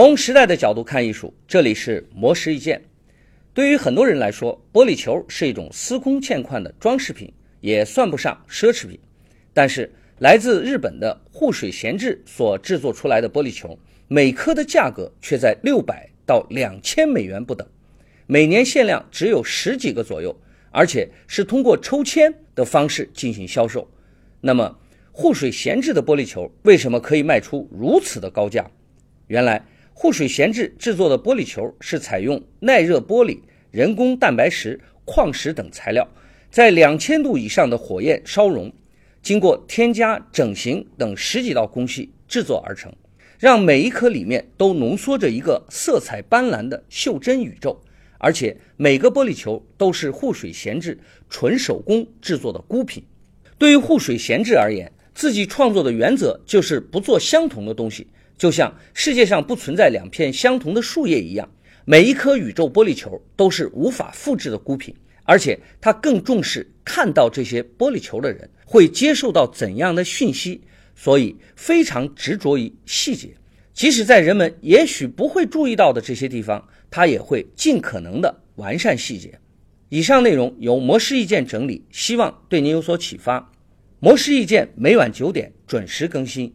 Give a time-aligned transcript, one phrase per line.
[0.00, 2.80] 从时代的角度看艺术，这里是魔石一见。
[3.52, 8.96] 对于很多人来说，玻璃球是一种司空见惯的装饰品，也算不上奢侈品。
[9.52, 13.76] 但是，来自日本的户水闲置所制作出来的玻璃球，
[14.06, 17.66] 每颗的价格却在六百到两千美元不等，
[18.28, 20.40] 每年限量只有十几个左右，
[20.70, 23.90] 而且是通过抽签的方式进行销售。
[24.40, 24.78] 那么，
[25.10, 28.64] 护水闲置的玻璃球为什么可以卖出如此的高价？
[29.26, 29.60] 原来，
[30.00, 33.40] 护水闲置制作的玻璃球是采用耐热玻璃、
[33.72, 36.08] 人工蛋白石、矿石等材料，
[36.52, 38.72] 在两千度以上的火焰烧熔，
[39.22, 42.94] 经过添加整形等十几道工序制作而成，
[43.40, 47.82] 让每一颗里面都浓缩着一个色彩斑斓的袖珍宇宙。
[48.18, 50.96] 而且每个玻璃球都是护水闲置
[51.28, 53.02] 纯手工制作的孤品。
[53.58, 58.06] 对于护水闲置而言，自己创作的原则就是不做相同的东西。
[58.38, 61.50] 就像世界上不存在两片相同的树叶一样，
[61.84, 70.60] 每一颗宇宙玻璃球都是无法复制的孤品，而且他更重视看到这些玻璃球的人会接受到怎样的讯息，
[70.94, 73.34] 所以非常执着于细节，
[73.74, 79.38] 即使在人们也许不会注意到的这些地方，他也会尽可能的完善细节。
[79.88, 83.50] 以上内容由魔师意见整理，希望对您有所启发。
[84.00, 86.52] 魔师意见每晚九点准时更新。